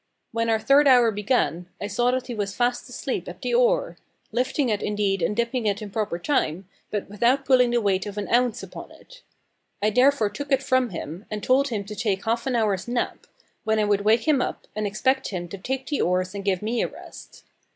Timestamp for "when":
0.31-0.49, 13.63-13.77